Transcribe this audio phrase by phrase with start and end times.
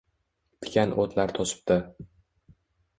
[0.65, 1.81] Tikan oʼtlar toʼsibdi…